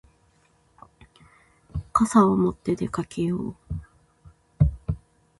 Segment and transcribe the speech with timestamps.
[1.93, 3.55] 傘を持って出かけよう。